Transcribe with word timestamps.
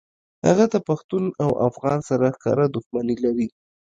هغه 0.47 0.65
د 0.73 0.75
پښتون 0.87 1.23
او 1.43 1.49
افغان 1.69 1.99
سره 2.09 2.33
ښکاره 2.35 2.65
دښمني 2.75 3.15
لري 3.25 3.47